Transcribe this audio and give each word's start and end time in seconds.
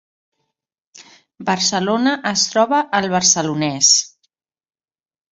Barcelona 1.49 2.13
es 2.31 2.45
troba 2.53 2.79
al 3.01 3.09
Barcelonès 3.11 3.91